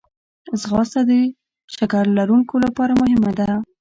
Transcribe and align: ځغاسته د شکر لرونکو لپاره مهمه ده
ځغاسته 0.61 1.01
د 1.09 1.11
شکر 1.75 2.03
لرونکو 2.19 2.55
لپاره 2.65 2.93
مهمه 3.01 3.31
ده 3.39 3.47